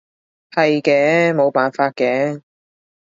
[0.49, 2.41] 係嘅，冇辦法嘅